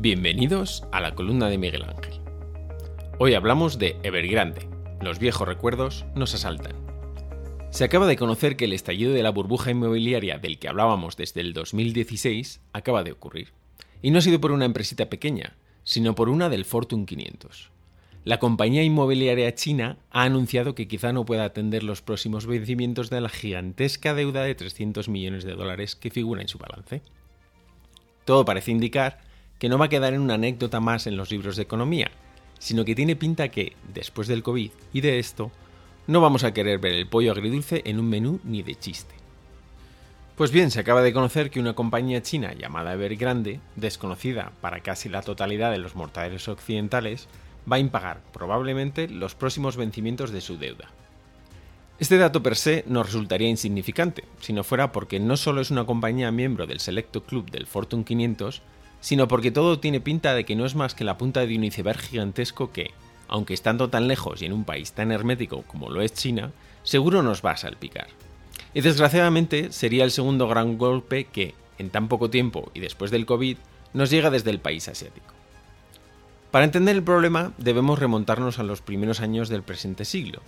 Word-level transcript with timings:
Bienvenidos 0.00 0.84
a 0.92 1.00
la 1.00 1.16
columna 1.16 1.48
de 1.48 1.58
Miguel 1.58 1.82
Ángel. 1.82 2.20
Hoy 3.18 3.34
hablamos 3.34 3.80
de 3.80 3.96
Evergrande. 4.04 4.68
Los 5.00 5.18
viejos 5.18 5.48
recuerdos 5.48 6.04
nos 6.14 6.32
asaltan. 6.34 6.76
Se 7.70 7.82
acaba 7.82 8.06
de 8.06 8.16
conocer 8.16 8.56
que 8.56 8.66
el 8.66 8.74
estallido 8.74 9.12
de 9.12 9.24
la 9.24 9.30
burbuja 9.30 9.72
inmobiliaria 9.72 10.38
del 10.38 10.60
que 10.60 10.68
hablábamos 10.68 11.16
desde 11.16 11.40
el 11.40 11.52
2016 11.52 12.60
acaba 12.72 13.02
de 13.02 13.10
ocurrir. 13.10 13.48
Y 14.00 14.12
no 14.12 14.18
ha 14.18 14.22
sido 14.22 14.40
por 14.40 14.52
una 14.52 14.66
empresita 14.66 15.10
pequeña, 15.10 15.56
sino 15.82 16.14
por 16.14 16.28
una 16.28 16.48
del 16.48 16.64
Fortune 16.64 17.04
500. 17.04 17.72
La 18.22 18.38
compañía 18.38 18.84
inmobiliaria 18.84 19.52
china 19.56 19.98
ha 20.12 20.22
anunciado 20.22 20.76
que 20.76 20.86
quizá 20.86 21.12
no 21.12 21.24
pueda 21.24 21.44
atender 21.44 21.82
los 21.82 22.02
próximos 22.02 22.46
vencimientos 22.46 23.10
de 23.10 23.20
la 23.20 23.30
gigantesca 23.30 24.14
deuda 24.14 24.44
de 24.44 24.54
300 24.54 25.08
millones 25.08 25.42
de 25.42 25.56
dólares 25.56 25.96
que 25.96 26.12
figura 26.12 26.40
en 26.40 26.48
su 26.48 26.58
balance. 26.58 27.02
Todo 28.24 28.44
parece 28.44 28.70
indicar 28.70 29.26
que 29.58 29.68
no 29.68 29.78
va 29.78 29.86
a 29.86 29.88
quedar 29.88 30.14
en 30.14 30.20
una 30.20 30.34
anécdota 30.34 30.80
más 30.80 31.06
en 31.06 31.16
los 31.16 31.30
libros 31.30 31.56
de 31.56 31.62
economía, 31.62 32.10
sino 32.58 32.84
que 32.84 32.94
tiene 32.94 33.16
pinta 33.16 33.48
que, 33.48 33.76
después 33.92 34.28
del 34.28 34.42
COVID 34.42 34.70
y 34.92 35.00
de 35.00 35.18
esto, 35.18 35.50
no 36.06 36.20
vamos 36.20 36.44
a 36.44 36.52
querer 36.52 36.78
ver 36.78 36.92
el 36.92 37.06
pollo 37.06 37.32
agridulce 37.32 37.82
en 37.84 37.98
un 37.98 38.08
menú 38.08 38.40
ni 38.44 38.62
de 38.62 38.74
chiste. 38.74 39.14
Pues 40.36 40.52
bien, 40.52 40.70
se 40.70 40.78
acaba 40.78 41.02
de 41.02 41.12
conocer 41.12 41.50
que 41.50 41.58
una 41.58 41.74
compañía 41.74 42.22
china 42.22 42.54
llamada 42.54 42.94
Evergrande, 42.94 43.60
desconocida 43.74 44.52
para 44.60 44.80
casi 44.80 45.08
la 45.08 45.22
totalidad 45.22 45.72
de 45.72 45.78
los 45.78 45.96
mortales 45.96 46.46
occidentales, 46.46 47.26
va 47.70 47.76
a 47.76 47.80
impagar 47.80 48.20
probablemente 48.32 49.08
los 49.08 49.34
próximos 49.34 49.76
vencimientos 49.76 50.30
de 50.30 50.40
su 50.40 50.56
deuda. 50.56 50.90
Este 51.98 52.16
dato 52.16 52.44
per 52.44 52.54
se 52.54 52.84
nos 52.86 53.06
resultaría 53.06 53.48
insignificante, 53.48 54.22
si 54.40 54.52
no 54.52 54.62
fuera 54.62 54.92
porque 54.92 55.18
no 55.18 55.36
solo 55.36 55.60
es 55.60 55.72
una 55.72 55.84
compañía 55.84 56.30
miembro 56.30 56.68
del 56.68 56.78
selecto 56.78 57.24
club 57.24 57.50
del 57.50 57.66
Fortune 57.66 58.04
500, 58.04 58.62
sino 59.00 59.28
porque 59.28 59.50
todo 59.50 59.78
tiene 59.78 60.00
pinta 60.00 60.34
de 60.34 60.44
que 60.44 60.56
no 60.56 60.66
es 60.66 60.74
más 60.74 60.94
que 60.94 61.04
la 61.04 61.18
punta 61.18 61.46
de 61.46 61.56
un 61.56 61.64
iceberg 61.64 62.00
gigantesco 62.00 62.72
que, 62.72 62.90
aunque 63.28 63.54
estando 63.54 63.90
tan 63.90 64.08
lejos 64.08 64.42
y 64.42 64.46
en 64.46 64.52
un 64.52 64.64
país 64.64 64.92
tan 64.92 65.12
hermético 65.12 65.62
como 65.62 65.90
lo 65.90 66.02
es 66.02 66.14
China, 66.14 66.52
seguro 66.82 67.22
nos 67.22 67.44
va 67.44 67.52
a 67.52 67.56
salpicar. 67.56 68.08
Y 68.74 68.80
desgraciadamente 68.80 69.72
sería 69.72 70.04
el 70.04 70.10
segundo 70.10 70.48
gran 70.48 70.78
golpe 70.78 71.24
que, 71.24 71.54
en 71.78 71.90
tan 71.90 72.08
poco 72.08 72.30
tiempo 72.30 72.70
y 72.74 72.80
después 72.80 73.10
del 73.10 73.26
COVID, 73.26 73.56
nos 73.94 74.10
llega 74.10 74.30
desde 74.30 74.50
el 74.50 74.60
país 74.60 74.88
asiático. 74.88 75.34
Para 76.50 76.64
entender 76.64 76.96
el 76.96 77.02
problema 77.02 77.52
debemos 77.58 77.98
remontarnos 77.98 78.58
a 78.58 78.62
los 78.62 78.80
primeros 78.80 79.20
años 79.20 79.48
del 79.48 79.62
presente 79.62 80.04
siglo, 80.04 80.40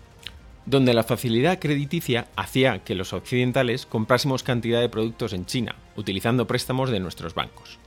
donde 0.67 0.95
la 0.95 1.03
facilidad 1.03 1.59
crediticia 1.59 2.29
hacía 2.37 2.85
que 2.85 2.95
los 2.95 3.12
occidentales 3.12 3.87
comprásemos 3.87 4.42
cantidad 4.42 4.81
de 4.81 4.89
productos 4.89 5.33
en 5.33 5.47
China, 5.47 5.75
utilizando 5.97 6.47
préstamos 6.47 6.91
de 6.91 7.01
nuestros 7.01 7.35
bancos. 7.35 7.79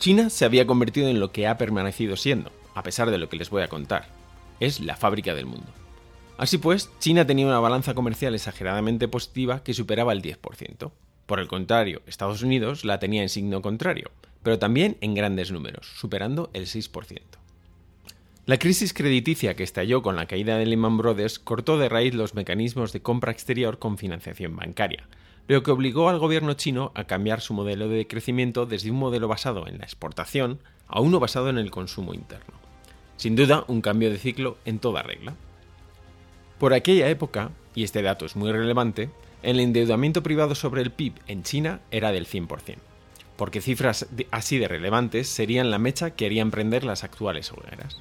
China 0.00 0.30
se 0.30 0.46
había 0.46 0.66
convertido 0.66 1.08
en 1.08 1.20
lo 1.20 1.30
que 1.30 1.46
ha 1.46 1.58
permanecido 1.58 2.16
siendo, 2.16 2.50
a 2.74 2.82
pesar 2.82 3.10
de 3.10 3.18
lo 3.18 3.28
que 3.28 3.36
les 3.36 3.50
voy 3.50 3.62
a 3.62 3.68
contar. 3.68 4.08
Es 4.58 4.80
la 4.80 4.96
fábrica 4.96 5.34
del 5.34 5.44
mundo. 5.44 5.66
Así 6.38 6.56
pues, 6.56 6.90
China 7.00 7.26
tenía 7.26 7.46
una 7.46 7.60
balanza 7.60 7.92
comercial 7.92 8.34
exageradamente 8.34 9.08
positiva 9.08 9.62
que 9.62 9.74
superaba 9.74 10.14
el 10.14 10.22
10%. 10.22 10.90
Por 11.26 11.38
el 11.38 11.48
contrario, 11.48 12.00
Estados 12.06 12.42
Unidos 12.42 12.86
la 12.86 12.98
tenía 12.98 13.20
en 13.20 13.28
signo 13.28 13.60
contrario, 13.60 14.10
pero 14.42 14.58
también 14.58 14.96
en 15.02 15.14
grandes 15.14 15.52
números, 15.52 15.92
superando 15.96 16.48
el 16.54 16.64
6%. 16.64 17.20
La 18.46 18.58
crisis 18.58 18.94
crediticia 18.94 19.54
que 19.54 19.64
estalló 19.64 20.00
con 20.00 20.16
la 20.16 20.24
caída 20.24 20.56
de 20.56 20.64
Lehman 20.64 20.96
Brothers 20.96 21.38
cortó 21.38 21.76
de 21.76 21.90
raíz 21.90 22.14
los 22.14 22.34
mecanismos 22.34 22.94
de 22.94 23.02
compra 23.02 23.32
exterior 23.32 23.78
con 23.78 23.98
financiación 23.98 24.56
bancaria, 24.56 25.06
lo 25.54 25.64
que 25.64 25.72
obligó 25.72 26.08
al 26.08 26.20
gobierno 26.20 26.52
chino 26.54 26.92
a 26.94 27.04
cambiar 27.04 27.40
su 27.40 27.54
modelo 27.54 27.88
de 27.88 28.06
crecimiento 28.06 28.66
desde 28.66 28.92
un 28.92 28.98
modelo 28.98 29.26
basado 29.26 29.66
en 29.66 29.78
la 29.78 29.84
exportación 29.84 30.60
a 30.86 31.00
uno 31.00 31.18
basado 31.18 31.48
en 31.48 31.58
el 31.58 31.72
consumo 31.72 32.14
interno. 32.14 32.54
Sin 33.16 33.34
duda, 33.34 33.64
un 33.66 33.80
cambio 33.80 34.10
de 34.10 34.18
ciclo 34.18 34.58
en 34.64 34.78
toda 34.78 35.02
regla. 35.02 35.34
Por 36.60 36.72
aquella 36.72 37.08
época, 37.08 37.50
y 37.74 37.82
este 37.82 38.00
dato 38.00 38.26
es 38.26 38.36
muy 38.36 38.52
relevante, 38.52 39.10
el 39.42 39.58
endeudamiento 39.58 40.22
privado 40.22 40.54
sobre 40.54 40.82
el 40.82 40.92
PIB 40.92 41.14
en 41.26 41.42
China 41.42 41.80
era 41.90 42.12
del 42.12 42.28
100%, 42.28 42.76
porque 43.36 43.60
cifras 43.60 44.06
así 44.30 44.56
de 44.58 44.68
relevantes 44.68 45.28
serían 45.28 45.72
la 45.72 45.80
mecha 45.80 46.10
que 46.10 46.26
harían 46.26 46.52
prender 46.52 46.84
las 46.84 47.02
actuales 47.02 47.50
hogueras. 47.50 48.00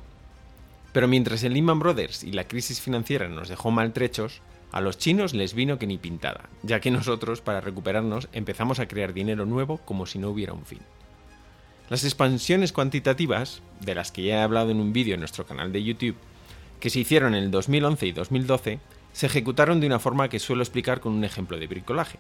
Pero 0.94 1.08
mientras 1.08 1.44
el 1.44 1.56
Lehman 1.56 1.80
Brothers 1.80 2.24
y 2.24 2.32
la 2.32 2.48
crisis 2.48 2.80
financiera 2.80 3.28
nos 3.28 3.50
dejó 3.50 3.72
maltrechos, 3.72 4.44
a 4.72 4.82
los 4.82 4.98
chinos 4.98 5.34
les 5.34 5.54
vino 5.54 5.80
que 5.80 5.88
ni 5.88 5.98
pintada, 5.98 6.50
ya 6.62 6.80
que 6.80 6.92
nosotros, 6.92 7.42
para 7.42 7.62
recuperarnos, 7.62 8.30
empezamos 8.34 8.80
a 8.80 8.88
crear 8.88 9.14
dinero 9.14 9.46
nuevo 9.46 9.78
como 9.78 10.06
si 10.06 10.20
no 10.20 10.30
hubiera 10.30 10.54
un 10.54 10.66
fin. 10.66 10.80
Las 11.90 12.04
expansiones 12.04 12.72
cuantitativas, 12.72 13.62
de 13.82 13.96
las 13.96 14.12
que 14.12 14.24
ya 14.24 14.36
he 14.36 14.42
hablado 14.42 14.70
en 14.70 14.80
un 14.80 14.94
vídeo 14.94 15.16
en 15.16 15.22
nuestro 15.22 15.46
canal 15.46 15.72
de 15.72 15.84
YouTube, 15.84 16.16
que 16.80 16.92
se 16.92 17.00
hicieron 17.00 17.34
en 17.34 17.46
el 17.46 17.52
2011 17.52 18.06
y 18.06 18.12
2012, 18.12 18.80
se 19.12 19.26
ejecutaron 19.26 19.80
de 19.80 19.88
una 19.88 19.98
forma 19.98 20.30
que 20.30 20.40
suelo 20.40 20.62
explicar 20.62 21.00
con 21.00 21.14
un 21.14 21.24
ejemplo 21.24 21.58
de 21.58 21.66
bricolaje. 21.66 22.20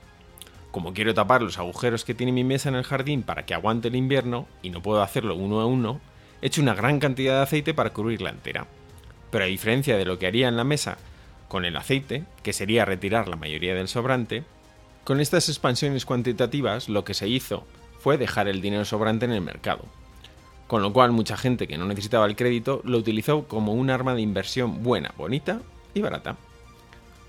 Como 0.71 0.93
quiero 0.93 1.13
tapar 1.13 1.43
los 1.43 1.59
agujeros 1.59 2.03
que 2.03 2.15
tiene 2.15 2.31
mi 2.31 2.43
mesa 2.43 2.69
en 2.69 2.75
el 2.75 2.83
jardín 2.83 3.21
para 3.21 3.45
que 3.45 3.53
aguante 3.53 3.89
el 3.89 3.95
invierno, 3.95 4.47
y 4.63 4.71
no 4.71 4.81
puedo 4.81 5.03
hacerlo 5.03 5.35
uno 5.35 5.61
a 5.61 5.67
uno, 5.67 6.01
he 6.41 6.47
hecho 6.47 6.63
una 6.63 6.73
gran 6.73 6.99
cantidad 6.99 7.37
de 7.37 7.43
aceite 7.43 7.75
para 7.75 7.91
cubrirla 7.91 8.31
entera. 8.31 8.65
Pero 9.29 9.43
a 9.43 9.47
diferencia 9.47 9.97
de 9.97 10.05
lo 10.05 10.17
que 10.17 10.25
haría 10.25 10.47
en 10.47 10.57
la 10.57 10.63
mesa 10.63 10.97
con 11.49 11.65
el 11.65 11.75
aceite, 11.75 12.23
que 12.43 12.53
sería 12.53 12.85
retirar 12.85 13.27
la 13.27 13.35
mayoría 13.35 13.75
del 13.75 13.89
sobrante, 13.89 14.45
con 15.03 15.19
estas 15.19 15.49
expansiones 15.49 16.05
cuantitativas 16.05 16.87
lo 16.87 17.03
que 17.03 17.15
se 17.15 17.27
hizo 17.27 17.65
fue 17.99 18.17
dejar 18.17 18.47
el 18.47 18.61
dinero 18.61 18.85
sobrante 18.85 19.25
en 19.25 19.31
el 19.31 19.41
mercado. 19.41 19.83
Con 20.67 20.83
lo 20.83 20.93
cual 20.93 21.11
mucha 21.11 21.35
gente 21.35 21.67
que 21.67 21.77
no 21.77 21.85
necesitaba 21.85 22.27
el 22.27 22.35
crédito 22.35 22.81
lo 22.85 22.99
utilizó 22.99 23.47
como 23.47 23.73
un 23.73 23.89
arma 23.89 24.13
de 24.13 24.21
inversión 24.21 24.83
buena, 24.83 25.13
bonita 25.17 25.61
y 25.95 26.01
barata. 26.01 26.37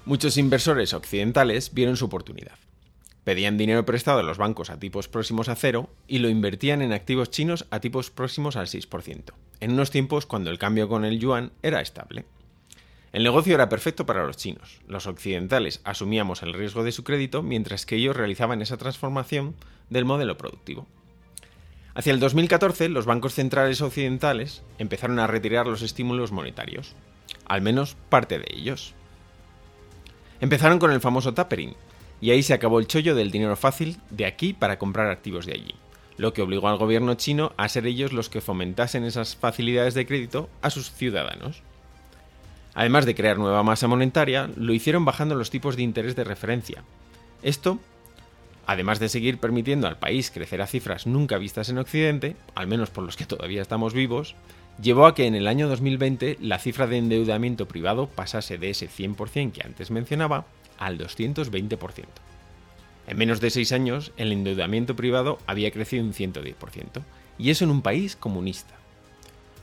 Muchos 0.05 0.37
inversores 0.37 0.93
occidentales 0.93 1.73
vieron 1.73 1.97
su 1.97 2.05
oportunidad. 2.05 2.59
Pedían 3.25 3.57
dinero 3.57 3.87
prestado 3.87 4.21
a 4.21 4.23
los 4.23 4.39
bancos 4.39 4.69
a 4.69 4.79
tipos 4.79 5.09
próximos 5.09 5.49
a 5.49 5.57
cero 5.57 5.89
y 6.07 6.19
lo 6.19 6.29
invertían 6.29 6.83
en 6.83 6.93
activos 6.93 7.31
chinos 7.31 7.67
a 7.71 7.81
tipos 7.81 8.11
próximos 8.11 8.57
al 8.57 8.67
6%, 8.67 9.33
en 9.61 9.73
unos 9.73 9.91
tiempos 9.91 10.27
cuando 10.27 10.51
el 10.51 10.59
cambio 10.59 10.89
con 10.89 11.05
el 11.05 11.19
yuan 11.19 11.53
era 11.63 11.81
estable. 11.81 12.27
El 13.13 13.25
negocio 13.25 13.55
era 13.55 13.69
perfecto 13.69 14.07
para 14.07 14.25
los 14.25 14.37
chinos. 14.37 14.81
Los 14.87 15.07
occidentales 15.07 15.81
asumíamos 15.85 16.43
el 16.43 16.55
riesgo 16.55 16.85
de 16.85 16.93
su 16.93 17.03
crédito 17.03 17.43
mientras 17.43 17.85
que 17.85 17.97
ellos 17.97 18.17
realizaban 18.17 18.63
esa 18.63 18.77
transformación 18.77 19.57
del 19.89 20.05
modelo 20.05 20.37
productivo. 20.37 20.87
Hacia 21.95 22.13
el 22.13 22.21
2014, 22.21 22.89
los 22.89 23.07
bancos 23.07 23.35
centrales 23.35 23.81
occidentales 23.81 24.63
empezaron 24.79 25.19
a 25.19 25.27
retirar 25.27 25.67
los 25.67 25.83
estímulos 25.83 26.31
monetarios, 26.31 26.95
al 27.47 27.63
menos 27.63 27.97
parte 28.09 28.39
de 28.39 28.47
ellos. 28.55 28.95
Empezaron 30.41 30.79
con 30.79 30.93
el 30.93 31.01
famoso 31.01 31.35
tapering, 31.35 31.75
y 32.21 32.31
ahí 32.31 32.43
se 32.45 32.55
acabó 32.55 32.79
el 32.79 32.87
chollo 32.87 33.17
del 33.17 33.33
dinero 33.33 33.57
fácil 33.57 33.99
de 34.11 34.27
aquí 34.27 34.53
para 34.53 34.79
comprar 34.79 35.11
activos 35.11 35.47
de 35.47 35.55
allí, 35.55 35.75
lo 36.17 36.33
que 36.33 36.43
obligó 36.43 36.69
al 36.69 36.79
gobierno 36.79 37.15
chino 37.15 37.53
a 37.57 37.69
ser 37.69 37.87
ellos 37.87 38.13
los 38.13 38.29
que 38.29 38.41
fomentasen 38.41 39.05
esas 39.05 39.35
facilidades 39.35 39.95
de 39.95 40.07
crédito 40.07 40.49
a 40.63 40.71
sus 40.71 40.93
ciudadanos. 40.93 41.63
Además 42.75 43.07
de 43.07 43.15
crear 43.15 43.39
nueva 43.39 43.63
masa 43.63 43.89
monetaria, 43.89 44.51
lo 44.57 44.73
hicieron 44.73 45.05
bajando 45.05 45.35
los 45.35 45.51
tipos 45.51 45.77
de 45.77 45.83
interés 45.83 46.17
de 46.17 46.25
referencia. 46.25 46.85
Esto, 47.43 47.79
además 48.67 49.01
de 49.01 49.09
seguir 49.09 49.39
permitiendo 49.39 49.89
al 49.89 49.99
país 49.99 50.31
crecer 50.31 50.63
a 50.63 50.67
cifras 50.67 51.07
nunca 51.07 51.39
vistas 51.39 51.69
en 51.69 51.79
Occidente, 51.79 52.37
al 52.55 52.67
menos 52.67 52.91
por 52.91 53.05
los 53.05 53.17
que 53.17 53.27
todavía 53.27 53.63
estamos 53.63 53.95
vivos, 53.95 54.37
llevó 54.81 55.07
a 55.07 55.15
que 55.15 55.27
en 55.27 55.35
el 55.35 55.49
año 55.49 55.69
2020 55.69 56.39
la 56.41 56.59
cifra 56.59 56.87
de 56.87 56.99
endeudamiento 56.99 57.67
privado 57.67 58.09
pasase 58.09 58.59
de 58.59 58.71
ese 58.71 58.89
100% 58.89 59.53
que 59.53 59.67
antes 59.67 59.91
mencionaba 59.91 60.47
al 60.79 60.99
220%. 60.99 62.07
En 63.07 63.19
menos 63.19 63.41
de 63.41 63.51
seis 63.51 63.73
años, 63.73 64.13
el 64.17 64.31
endeudamiento 64.31 64.95
privado 64.95 65.39
había 65.47 65.73
crecido 65.73 66.05
un 66.05 66.13
110%, 66.13 67.03
y 67.39 67.51
eso 67.51 67.65
en 67.65 67.71
un 67.71 67.83
país 67.83 68.15
comunista. 68.15 68.80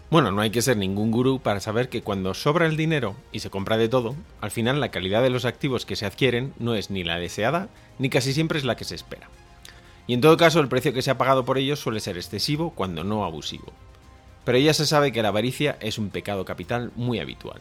Bueno, 0.09 0.31
no 0.31 0.41
hay 0.41 0.51
que 0.51 0.61
ser 0.61 0.77
ningún 0.77 1.11
gurú 1.11 1.41
para 1.41 1.59
saber 1.59 1.89
que 1.89 2.01
cuando 2.01 2.33
sobra 2.33 2.65
el 2.65 2.77
dinero 2.77 3.17
y 3.33 3.39
se 3.39 3.49
compra 3.49 3.75
de 3.75 3.89
todo, 3.89 4.15
al 4.39 4.51
final 4.51 4.79
la 4.79 4.89
calidad 4.89 5.21
de 5.21 5.29
los 5.29 5.43
activos 5.43 5.85
que 5.85 5.97
se 5.97 6.05
adquieren 6.05 6.53
no 6.59 6.75
es 6.75 6.89
ni 6.89 7.03
la 7.03 7.19
deseada, 7.19 7.67
ni 7.99 8.09
casi 8.09 8.31
siempre 8.31 8.57
es 8.57 8.63
la 8.63 8.77
que 8.77 8.85
se 8.85 8.95
espera. 8.95 9.29
Y 10.07 10.13
en 10.13 10.21
todo 10.21 10.37
caso 10.37 10.61
el 10.61 10.69
precio 10.69 10.93
que 10.93 11.01
se 11.01 11.11
ha 11.11 11.17
pagado 11.17 11.43
por 11.43 11.57
ellos 11.57 11.79
suele 11.79 11.99
ser 11.99 12.15
excesivo 12.15 12.71
cuando 12.73 13.03
no 13.03 13.25
abusivo. 13.25 13.73
Pero 14.45 14.57
ya 14.57 14.73
se 14.73 14.85
sabe 14.85 15.11
que 15.11 15.21
la 15.21 15.27
avaricia 15.27 15.77
es 15.81 15.97
un 15.97 16.09
pecado 16.09 16.45
capital 16.45 16.93
muy 16.95 17.19
habitual. 17.19 17.59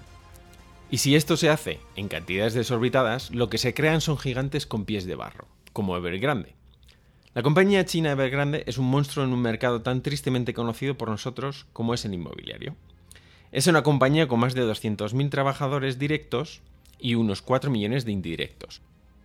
Y 0.88 0.98
si 0.98 1.16
esto 1.16 1.37
se 1.37 1.50
hace 1.50 1.81
en 1.96 2.06
cantidades 2.06 2.54
desorbitadas, 2.54 3.32
lo 3.32 3.50
que 3.50 3.58
se 3.58 3.75
crean 3.75 4.00
son 4.00 4.19
gigantes 4.19 4.66
con 4.66 4.84
pies 4.84 5.04
de 5.04 5.16
barro, 5.16 5.48
como 5.72 5.96
Evergrande, 5.96 6.54
la 7.36 7.42
compañía 7.42 7.84
china 7.84 8.12
Evergrande 8.12 8.64
es 8.66 8.78
un 8.78 8.86
monstruo 8.86 9.22
en 9.22 9.34
un 9.34 9.42
mercado 9.42 9.82
tan 9.82 10.00
tristemente 10.00 10.54
conocido 10.54 10.96
por 10.96 11.10
nosotros 11.10 11.66
como 11.74 11.92
es 11.92 12.02
el 12.06 12.14
inmobiliario. 12.14 12.76
Es 13.52 13.66
una 13.66 13.82
compañía 13.82 14.26
con 14.26 14.40
más 14.40 14.54
de 14.54 14.62
200.000 14.62 15.28
trabajadores 15.28 15.98
directos 15.98 16.62
y 16.98 17.14
unos 17.14 17.42
4 17.42 17.70
millones 17.70 18.06
de 18.06 18.12
indirectos. 18.12 18.80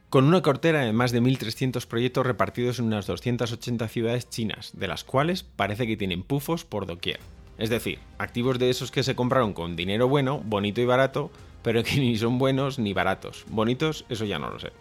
con 0.10 0.26
una 0.26 0.42
cartera 0.42 0.82
de 0.82 0.92
más 0.92 1.14
de 1.14 1.22
1.300 1.22 1.88
proyectos 1.88 2.26
repartidos 2.26 2.80
en 2.80 2.88
unas 2.88 3.08
280 3.08 3.88
ciudades 3.88 4.30
chinas, 4.30 4.72
de 4.74 4.90
las 4.90 5.06
cuales 5.06 5.44
parece 5.44 5.88
que 5.88 5.96
tienen 5.96 6.22
pufos 6.22 6.66
por 6.66 6.88
doquier. 6.88 7.22
Es 7.58 7.70
decir, 7.70 8.00
activos 8.18 8.60
de 8.60 8.70
esos 8.70 8.92
que 8.92 9.04
se 9.04 9.16
compraron 9.16 9.54
con 9.54 9.78
dinero 9.78 10.10
bueno, 10.10 10.42
bonito 10.44 10.82
y 10.82 10.86
barato, 10.86 11.32
pero 11.64 11.82
que 11.82 11.96
ni 11.96 12.18
son 12.18 12.40
buenos 12.40 12.78
ni 12.78 12.92
baratos. 12.92 13.46
Bonitos, 13.48 14.04
eso 14.10 14.26
ya 14.26 14.38
no 14.38 14.50
lo 14.50 14.60
sé. 14.60 14.74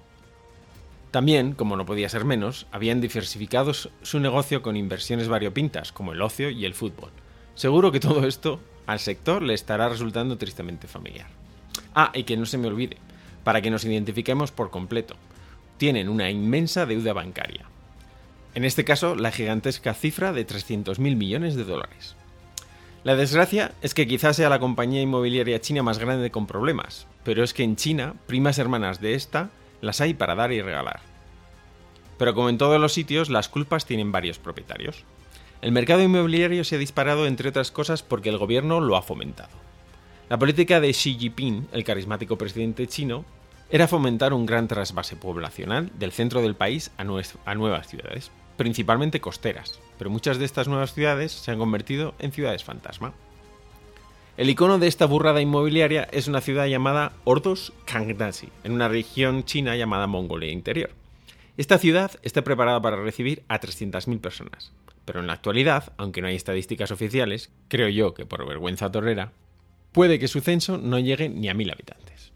También, 1.10 1.52
como 1.52 1.76
no 1.76 1.86
podía 1.86 2.08
ser 2.08 2.24
menos, 2.24 2.66
habían 2.70 3.00
diversificado 3.00 3.72
su 3.74 4.20
negocio 4.20 4.62
con 4.62 4.76
inversiones 4.76 5.28
variopintas, 5.28 5.90
como 5.92 6.12
el 6.12 6.22
ocio 6.22 6.50
y 6.50 6.64
el 6.64 6.74
fútbol. 6.74 7.10
Seguro 7.54 7.90
que 7.90 8.00
todo 8.00 8.26
esto 8.26 8.60
al 8.86 9.00
sector 9.00 9.42
le 9.42 9.54
estará 9.54 9.88
resultando 9.88 10.38
tristemente 10.38 10.86
familiar. 10.86 11.26
Ah, 11.94 12.12
y 12.14 12.22
que 12.22 12.36
no 12.36 12.46
se 12.46 12.58
me 12.58 12.68
olvide, 12.68 12.96
para 13.42 13.60
que 13.60 13.70
nos 13.70 13.84
identifiquemos 13.84 14.52
por 14.52 14.70
completo, 14.70 15.16
tienen 15.78 16.08
una 16.08 16.30
inmensa 16.30 16.86
deuda 16.86 17.12
bancaria. 17.12 17.66
En 18.54 18.64
este 18.64 18.84
caso, 18.84 19.16
la 19.16 19.32
gigantesca 19.32 19.94
cifra 19.94 20.32
de 20.32 20.46
300.000 20.46 20.98
millones 21.16 21.56
de 21.56 21.64
dólares. 21.64 22.16
La 23.02 23.16
desgracia 23.16 23.72
es 23.80 23.94
que 23.94 24.06
quizás 24.06 24.36
sea 24.36 24.50
la 24.50 24.58
compañía 24.58 25.00
inmobiliaria 25.00 25.60
china 25.60 25.82
más 25.82 25.98
grande 25.98 26.30
con 26.30 26.46
problemas, 26.46 27.06
pero 27.24 27.42
es 27.42 27.54
que 27.54 27.62
en 27.62 27.76
China, 27.76 28.14
primas 28.26 28.58
hermanas 28.58 29.00
de 29.00 29.14
esta 29.14 29.50
las 29.80 30.00
hay 30.00 30.14
para 30.14 30.34
dar 30.34 30.52
y 30.52 30.62
regalar. 30.62 31.00
Pero 32.18 32.34
como 32.34 32.48
en 32.48 32.58
todos 32.58 32.80
los 32.80 32.92
sitios, 32.92 33.30
las 33.30 33.48
culpas 33.48 33.86
tienen 33.86 34.12
varios 34.12 34.38
propietarios. 34.38 35.04
El 35.62 35.72
mercado 35.72 36.02
inmobiliario 36.02 36.64
se 36.64 36.76
ha 36.76 36.78
disparado 36.78 37.26
entre 37.26 37.48
otras 37.48 37.70
cosas 37.70 38.02
porque 38.02 38.28
el 38.28 38.38
gobierno 38.38 38.80
lo 38.80 38.96
ha 38.96 39.02
fomentado. 39.02 39.50
La 40.28 40.38
política 40.38 40.80
de 40.80 40.92
Xi 40.92 41.18
Jinping, 41.18 41.68
el 41.72 41.84
carismático 41.84 42.38
presidente 42.38 42.86
chino, 42.86 43.24
era 43.68 43.88
fomentar 43.88 44.32
un 44.32 44.46
gran 44.46 44.68
trasvase 44.68 45.16
poblacional 45.16 45.90
del 45.98 46.12
centro 46.12 46.42
del 46.42 46.56
país 46.56 46.90
a, 46.96 47.04
nuevas 47.04 47.88
ciudades, 47.88 48.30
principalmente 48.56 49.20
costeras, 49.20 49.78
pero 49.98 50.10
muchas 50.10 50.38
de 50.38 50.44
estas 50.44 50.66
nuevas 50.66 50.92
ciudades 50.92 51.32
se 51.32 51.50
han 51.50 51.58
convertido 51.58 52.14
en 52.18 52.32
ciudades 52.32 52.64
fantasma. 52.64 53.12
El 54.40 54.48
icono 54.48 54.78
de 54.78 54.86
esta 54.86 55.04
burrada 55.04 55.42
inmobiliaria 55.42 56.08
es 56.12 56.26
una 56.26 56.40
ciudad 56.40 56.64
llamada 56.64 57.12
Ordos 57.24 57.74
Kangdasi, 57.84 58.48
en 58.64 58.72
una 58.72 58.88
región 58.88 59.44
china 59.44 59.76
llamada 59.76 60.06
Mongolia 60.06 60.50
Interior. 60.50 60.92
Esta 61.58 61.76
ciudad 61.76 62.12
está 62.22 62.42
preparada 62.42 62.80
para 62.80 62.96
recibir 62.96 63.42
a 63.48 63.60
300.000 63.60 64.18
personas, 64.18 64.72
pero 65.04 65.20
en 65.20 65.26
la 65.26 65.34
actualidad, 65.34 65.92
aunque 65.98 66.22
no 66.22 66.28
hay 66.28 66.36
estadísticas 66.36 66.90
oficiales, 66.90 67.50
creo 67.68 67.90
yo 67.90 68.14
que 68.14 68.24
por 68.24 68.48
vergüenza 68.48 68.90
torrera, 68.90 69.32
puede 69.92 70.18
que 70.18 70.26
su 70.26 70.40
censo 70.40 70.78
no 70.78 70.98
llegue 70.98 71.28
ni 71.28 71.50
a 71.50 71.54
mil 71.54 71.70
habitantes. 71.70 72.32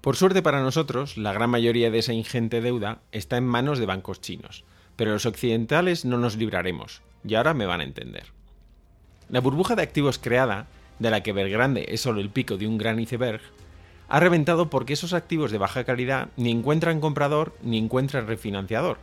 Por 0.00 0.16
suerte 0.16 0.40
para 0.40 0.62
nosotros, 0.62 1.18
la 1.18 1.34
gran 1.34 1.50
mayoría 1.50 1.90
de 1.90 1.98
esa 1.98 2.14
ingente 2.14 2.62
deuda 2.62 3.02
está 3.12 3.36
en 3.36 3.44
manos 3.44 3.78
de 3.78 3.84
bancos 3.84 4.22
chinos, 4.22 4.64
pero 4.96 5.12
los 5.12 5.26
occidentales 5.26 6.06
no 6.06 6.16
nos 6.16 6.36
libraremos, 6.36 7.02
y 7.28 7.34
ahora 7.34 7.52
me 7.52 7.66
van 7.66 7.82
a 7.82 7.84
entender. 7.84 8.24
La 9.28 9.40
burbuja 9.42 9.76
de 9.76 9.82
activos 9.82 10.18
creada 10.18 10.68
de 10.98 11.10
la 11.10 11.22
que 11.22 11.32
Belgrande 11.32 11.86
es 11.88 12.00
solo 12.00 12.20
el 12.20 12.30
pico 12.30 12.56
de 12.56 12.66
un 12.66 12.78
gran 12.78 12.98
iceberg, 12.98 13.40
ha 14.08 14.20
reventado 14.20 14.70
porque 14.70 14.92
esos 14.92 15.12
activos 15.12 15.50
de 15.50 15.58
baja 15.58 15.84
calidad 15.84 16.28
ni 16.36 16.50
encuentran 16.50 17.00
comprador 17.00 17.54
ni 17.62 17.78
encuentran 17.78 18.26
refinanciador. 18.26 18.98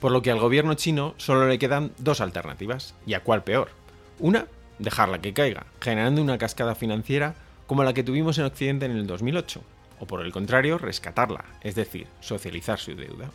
Por 0.00 0.12
lo 0.12 0.22
que 0.22 0.30
al 0.30 0.40
gobierno 0.40 0.74
chino 0.74 1.14
solo 1.16 1.48
le 1.48 1.58
quedan 1.58 1.92
dos 1.98 2.20
alternativas, 2.20 2.94
y 3.06 3.14
a 3.14 3.22
cuál 3.22 3.44
peor. 3.44 3.70
Una, 4.18 4.46
dejarla 4.78 5.20
que 5.20 5.32
caiga, 5.32 5.66
generando 5.80 6.22
una 6.22 6.38
cascada 6.38 6.74
financiera 6.74 7.34
como 7.66 7.84
la 7.84 7.94
que 7.94 8.02
tuvimos 8.02 8.38
en 8.38 8.44
Occidente 8.44 8.86
en 8.86 8.92
el 8.92 9.06
2008, 9.06 9.62
o 10.00 10.06
por 10.06 10.20
el 10.20 10.32
contrario, 10.32 10.78
rescatarla, 10.78 11.44
es 11.62 11.74
decir, 11.74 12.06
socializar 12.20 12.78
su 12.78 12.94
deuda. 12.94 13.30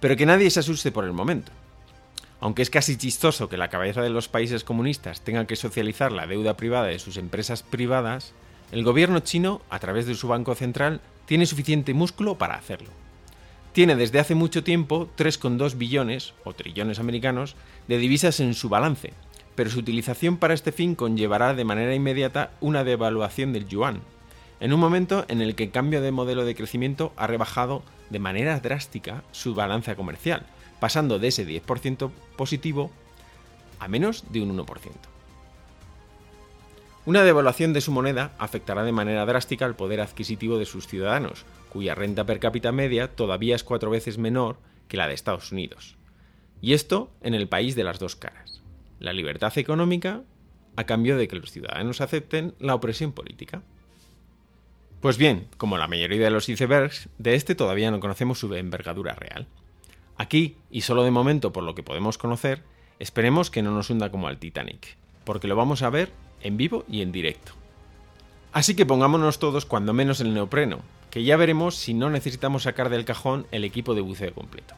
Pero 0.00 0.16
que 0.16 0.26
nadie 0.26 0.50
se 0.50 0.60
asuste 0.60 0.92
por 0.92 1.04
el 1.04 1.12
momento. 1.12 1.50
Aunque 2.44 2.60
es 2.60 2.68
casi 2.68 2.98
chistoso 2.98 3.48
que 3.48 3.56
la 3.56 3.70
cabeza 3.70 4.02
de 4.02 4.10
los 4.10 4.28
países 4.28 4.64
comunistas 4.64 5.22
tenga 5.22 5.46
que 5.46 5.56
socializar 5.56 6.12
la 6.12 6.26
deuda 6.26 6.58
privada 6.58 6.88
de 6.88 6.98
sus 6.98 7.16
empresas 7.16 7.62
privadas, 7.62 8.34
el 8.70 8.84
gobierno 8.84 9.20
chino, 9.20 9.62
a 9.70 9.78
través 9.78 10.04
de 10.04 10.14
su 10.14 10.28
Banco 10.28 10.54
Central, 10.54 11.00
tiene 11.24 11.46
suficiente 11.46 11.94
músculo 11.94 12.36
para 12.36 12.56
hacerlo. 12.56 12.90
Tiene 13.72 13.96
desde 13.96 14.18
hace 14.18 14.34
mucho 14.34 14.62
tiempo 14.62 15.08
3,2 15.16 15.78
billones, 15.78 16.34
o 16.44 16.52
trillones 16.52 16.98
americanos, 16.98 17.56
de 17.88 17.96
divisas 17.96 18.38
en 18.40 18.52
su 18.52 18.68
balance, 18.68 19.14
pero 19.54 19.70
su 19.70 19.78
utilización 19.78 20.36
para 20.36 20.52
este 20.52 20.70
fin 20.70 20.96
conllevará 20.96 21.54
de 21.54 21.64
manera 21.64 21.94
inmediata 21.94 22.50
una 22.60 22.84
devaluación 22.84 23.54
del 23.54 23.68
yuan, 23.68 24.02
en 24.60 24.74
un 24.74 24.80
momento 24.80 25.24
en 25.28 25.40
el 25.40 25.54
que 25.54 25.64
el 25.64 25.70
cambio 25.70 26.02
de 26.02 26.12
modelo 26.12 26.44
de 26.44 26.54
crecimiento 26.54 27.14
ha 27.16 27.26
rebajado 27.26 27.82
de 28.10 28.18
manera 28.18 28.60
drástica 28.60 29.24
su 29.32 29.54
balanza 29.54 29.96
comercial, 29.96 30.44
pasando 30.84 31.18
de 31.18 31.28
ese 31.28 31.46
10% 31.46 32.10
positivo 32.36 32.90
a 33.78 33.88
menos 33.88 34.30
de 34.30 34.42
un 34.42 34.54
1%. 34.54 34.66
Una 37.06 37.22
devaluación 37.22 37.72
de 37.72 37.80
su 37.80 37.90
moneda 37.90 38.32
afectará 38.36 38.84
de 38.84 38.92
manera 38.92 39.24
drástica 39.24 39.64
el 39.64 39.76
poder 39.76 40.02
adquisitivo 40.02 40.58
de 40.58 40.66
sus 40.66 40.86
ciudadanos, 40.86 41.46
cuya 41.70 41.94
renta 41.94 42.26
per 42.26 42.38
cápita 42.38 42.70
media 42.70 43.08
todavía 43.08 43.56
es 43.56 43.64
cuatro 43.64 43.88
veces 43.88 44.18
menor 44.18 44.58
que 44.86 44.98
la 44.98 45.08
de 45.08 45.14
Estados 45.14 45.52
Unidos. 45.52 45.96
Y 46.60 46.74
esto 46.74 47.10
en 47.22 47.32
el 47.32 47.48
país 47.48 47.74
de 47.76 47.84
las 47.84 47.98
dos 47.98 48.14
caras. 48.14 48.60
La 49.00 49.14
libertad 49.14 49.56
económica 49.56 50.20
a 50.76 50.84
cambio 50.84 51.16
de 51.16 51.28
que 51.28 51.36
los 51.36 51.50
ciudadanos 51.50 52.02
acepten 52.02 52.54
la 52.58 52.74
opresión 52.74 53.12
política. 53.12 53.62
Pues 55.00 55.16
bien, 55.16 55.48
como 55.56 55.78
la 55.78 55.88
mayoría 55.88 56.24
de 56.24 56.30
los 56.30 56.46
icebergs, 56.50 57.08
de 57.16 57.36
este 57.36 57.54
todavía 57.54 57.90
no 57.90 58.00
conocemos 58.00 58.38
su 58.38 58.52
envergadura 58.54 59.14
real. 59.14 59.48
Aquí, 60.16 60.56
y 60.70 60.82
solo 60.82 61.02
de 61.02 61.10
momento 61.10 61.52
por 61.52 61.64
lo 61.64 61.74
que 61.74 61.82
podemos 61.82 62.18
conocer, 62.18 62.62
esperemos 62.98 63.50
que 63.50 63.62
no 63.62 63.72
nos 63.72 63.90
hunda 63.90 64.10
como 64.10 64.28
al 64.28 64.38
Titanic, 64.38 64.96
porque 65.24 65.48
lo 65.48 65.56
vamos 65.56 65.82
a 65.82 65.90
ver 65.90 66.12
en 66.40 66.56
vivo 66.56 66.84
y 66.88 67.02
en 67.02 67.12
directo. 67.12 67.52
Así 68.52 68.76
que 68.76 68.86
pongámonos 68.86 69.40
todos 69.40 69.66
cuando 69.66 69.92
menos 69.92 70.20
el 70.20 70.32
neopreno, 70.32 70.80
que 71.10 71.24
ya 71.24 71.36
veremos 71.36 71.74
si 71.74 71.94
no 71.94 72.10
necesitamos 72.10 72.64
sacar 72.64 72.88
del 72.88 73.04
cajón 73.04 73.46
el 73.50 73.64
equipo 73.64 73.94
de 73.94 74.00
buceo 74.00 74.32
completo. 74.32 74.74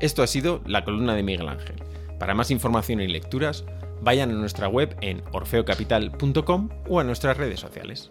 Esto 0.00 0.24
ha 0.24 0.26
sido 0.26 0.60
la 0.66 0.84
columna 0.84 1.14
de 1.14 1.22
Miguel 1.22 1.48
Ángel. 1.48 1.76
Para 2.18 2.34
más 2.34 2.50
información 2.50 3.00
y 3.00 3.06
lecturas, 3.06 3.64
vayan 4.00 4.30
a 4.30 4.34
nuestra 4.34 4.66
web 4.66 4.96
en 5.00 5.22
orfeocapital.com 5.30 6.68
o 6.88 6.98
a 6.98 7.04
nuestras 7.04 7.36
redes 7.36 7.60
sociales. 7.60 8.10